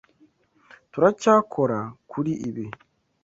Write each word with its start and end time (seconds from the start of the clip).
Turacyakora 0.91 1.79
kuri 2.11 2.31
ibi. 2.47 2.65